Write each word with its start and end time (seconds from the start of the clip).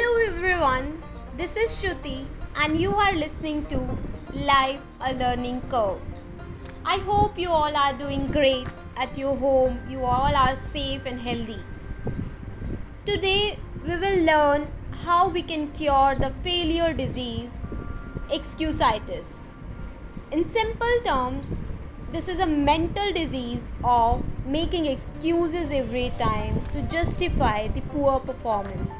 everyone, 0.00 1.02
this 1.38 1.56
is 1.56 1.70
Shruti, 1.70 2.26
and 2.56 2.76
you 2.76 2.94
are 2.94 3.14
listening 3.14 3.64
to 3.66 3.78
Life 4.34 4.80
a 5.00 5.14
Learning 5.14 5.62
Curve. 5.70 6.00
I 6.84 6.98
hope 6.98 7.38
you 7.38 7.48
all 7.48 7.74
are 7.74 7.94
doing 7.94 8.30
great 8.30 8.66
at 8.96 9.16
your 9.16 9.34
home, 9.36 9.80
you 9.88 10.04
all 10.04 10.36
are 10.36 10.54
safe 10.54 11.06
and 11.06 11.18
healthy. 11.18 11.60
Today, 13.06 13.58
we 13.84 13.96
will 13.96 14.22
learn 14.24 14.68
how 15.04 15.28
we 15.28 15.42
can 15.42 15.68
cure 15.72 16.14
the 16.14 16.30
failure 16.42 16.92
disease, 16.92 17.64
excusitis. 18.28 19.52
In 20.30 20.46
simple 20.48 21.00
terms, 21.04 21.60
this 22.12 22.28
is 22.28 22.38
a 22.38 22.46
mental 22.46 23.12
disease 23.12 23.62
of 23.82 24.22
making 24.44 24.84
excuses 24.84 25.70
every 25.70 26.12
time 26.18 26.62
to 26.72 26.82
justify 26.82 27.68
the 27.68 27.80
poor 27.80 28.20
performance. 28.20 28.92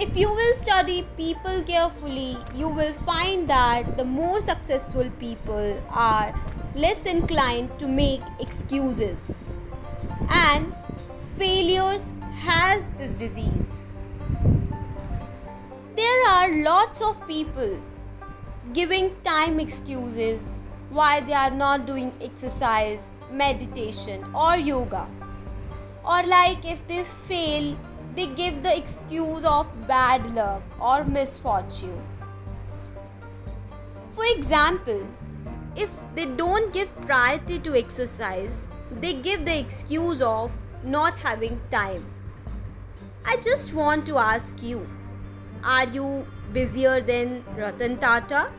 If 0.00 0.16
you 0.16 0.28
will 0.32 0.54
study 0.54 1.04
people 1.16 1.64
carefully, 1.64 2.36
you 2.54 2.68
will 2.68 2.92
find 3.04 3.50
that 3.50 3.96
the 3.96 4.04
more 4.04 4.40
successful 4.40 5.10
people 5.18 5.82
are 5.90 6.32
less 6.76 7.04
inclined 7.04 7.76
to 7.80 7.88
make 7.88 8.20
excuses. 8.38 9.36
And 10.28 10.72
failures 11.36 12.14
has 12.36 12.86
this 12.90 13.14
disease. 13.14 13.86
There 15.96 16.28
are 16.28 16.48
lots 16.62 17.02
of 17.02 17.26
people 17.26 17.82
giving 18.72 19.16
time 19.24 19.58
excuses 19.58 20.48
why 20.90 21.22
they 21.22 21.32
are 21.32 21.50
not 21.50 21.86
doing 21.86 22.12
exercise, 22.20 23.14
meditation, 23.32 24.24
or 24.32 24.56
yoga. 24.56 25.08
Or, 26.04 26.22
like 26.22 26.64
if 26.64 26.86
they 26.86 27.02
fail, 27.26 27.76
they 28.18 28.26
give 28.38 28.62
the 28.64 28.76
excuse 28.76 29.44
of 29.44 29.66
bad 29.86 30.24
luck 30.34 30.62
or 30.80 31.04
misfortune. 31.04 32.02
For 34.10 34.24
example, 34.30 35.06
if 35.76 35.92
they 36.16 36.26
don't 36.26 36.72
give 36.72 36.94
priority 37.02 37.60
to 37.60 37.76
exercise, 37.78 38.66
they 39.00 39.12
give 39.28 39.44
the 39.44 39.56
excuse 39.56 40.20
of 40.20 40.52
not 40.82 41.16
having 41.16 41.60
time. 41.70 42.04
I 43.24 43.36
just 43.36 43.72
want 43.72 44.04
to 44.06 44.18
ask 44.18 44.64
you 44.64 44.84
are 45.62 45.86
you 45.86 46.26
busier 46.52 47.00
than 47.00 47.44
Ratan 47.56 47.98
Tata 47.98 48.50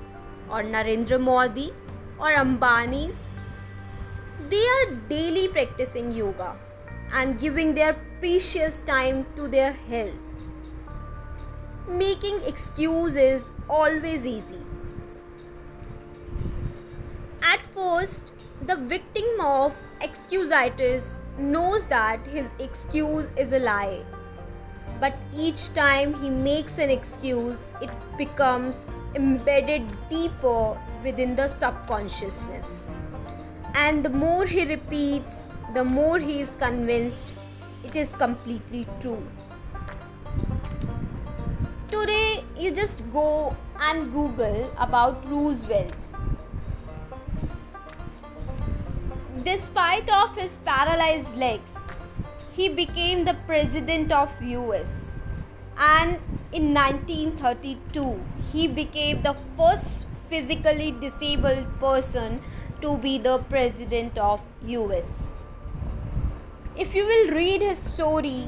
or 0.49 0.63
Narendra 0.63 1.19
Modi 1.19 1.73
or 2.17 2.29
Ambani's, 2.29 3.31
they 4.49 4.65
are 4.75 4.91
daily 5.09 5.49
practicing 5.49 6.13
yoga 6.13 6.55
and 7.11 7.39
giving 7.41 7.73
their 7.73 7.97
precious 8.19 8.81
time 8.81 9.25
to 9.35 9.47
their 9.47 9.71
health. 9.71 10.13
Making 11.87 12.41
excuses 12.41 13.53
always 13.69 14.25
easy. 14.25 14.59
At 17.41 17.61
first, 17.67 18.33
the 18.65 18.75
victim 18.75 19.23
of 19.39 19.81
excusitis 20.01 21.19
knows 21.37 21.87
that 21.87 22.27
his 22.27 22.53
excuse 22.59 23.31
is 23.37 23.53
a 23.53 23.59
lie. 23.59 24.03
But 24.99 25.15
each 25.33 25.73
time 25.73 26.13
he 26.21 26.29
makes 26.29 26.77
an 26.77 26.89
excuse, 26.89 27.69
it 27.81 27.89
becomes 28.17 28.91
embedded 29.15 29.83
deeper 30.09 30.77
within 31.03 31.37
the 31.37 31.47
subconsciousness. 31.47 32.85
And 33.73 34.03
the 34.03 34.09
more 34.09 34.45
he 34.45 34.65
repeats, 34.65 35.51
the 35.73 35.85
more 35.85 36.19
he 36.19 36.41
is 36.41 36.57
convinced 36.57 37.31
it 37.83 37.95
is 37.95 38.15
completely 38.15 38.85
true. 38.99 39.21
Today, 41.89 42.43
you 42.57 42.71
just 42.71 43.01
go 43.11 43.55
and 43.79 44.11
Google 44.11 44.71
about 44.77 45.25
Roosevelt. 45.25 45.93
Despite 49.43 50.09
of 50.09 50.35
his 50.35 50.57
paralyzed 50.57 51.37
legs, 51.37 51.85
he 52.51 52.69
became 52.69 53.25
the 53.25 53.35
president 53.47 54.11
of 54.11 54.29
US 54.41 55.13
and 55.77 56.19
in 56.51 56.73
1932 56.73 58.21
he 58.51 58.67
became 58.67 59.21
the 59.21 59.35
first 59.57 60.05
physically 60.29 60.91
disabled 60.91 61.67
person 61.79 62.41
to 62.81 62.97
be 62.97 63.17
the 63.17 63.37
president 63.49 64.17
of 64.17 64.41
US. 64.67 65.31
If 66.79 66.95
you 66.95 67.05
will 67.05 67.31
read 67.31 67.61
his 67.61 67.77
story, 67.77 68.47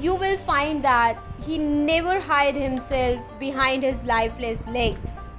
you 0.00 0.14
will 0.14 0.36
find 0.48 0.84
that 0.84 1.18
he 1.44 1.58
never 1.58 2.20
hid 2.20 2.54
himself 2.54 3.20
behind 3.40 3.82
his 3.82 4.04
lifeless 4.04 4.68
legs. 4.68 5.30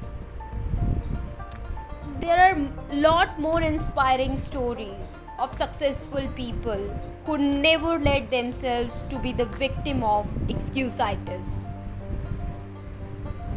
There 2.19 2.37
are 2.37 2.57
lot 2.93 3.39
more 3.39 3.61
inspiring 3.61 4.37
stories 4.37 5.21
of 5.39 5.57
successful 5.57 6.27
people 6.35 6.83
who 7.25 7.37
never 7.37 7.97
let 7.97 8.29
themselves 8.29 9.01
to 9.09 9.19
be 9.19 9.31
the 9.31 9.45
victim 9.45 10.03
of 10.03 10.27
excusitis. 10.49 11.71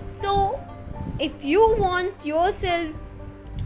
So, 0.07 0.61
if 1.19 1.45
you 1.45 1.75
want 1.77 2.25
yourself 2.25 2.95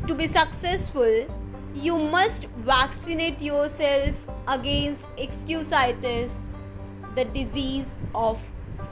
to 0.07 0.15
be 0.15 0.27
successful, 0.27 1.27
you 1.75 1.99
must 1.99 2.47
vaccinate 2.73 3.43
yourself 3.43 4.15
against 4.51 5.09
excusitis, 5.17 6.53
the 7.15 7.25
disease 7.25 7.95
of 8.15 8.43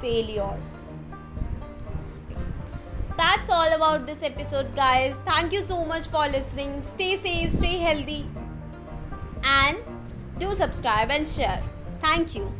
failures. 0.01 0.93
That's 3.17 3.51
all 3.51 3.73
about 3.73 4.07
this 4.07 4.23
episode, 4.23 4.75
guys. 4.77 5.19
Thank 5.27 5.53
you 5.53 5.61
so 5.61 5.85
much 5.85 6.07
for 6.07 6.29
listening. 6.29 6.83
Stay 6.83 7.17
safe, 7.17 7.53
stay 7.53 7.79
healthy, 7.79 8.25
and 9.43 9.79
do 10.39 10.55
subscribe 10.55 11.11
and 11.11 11.29
share. 11.29 11.63
Thank 12.01 12.37
you. 12.37 12.53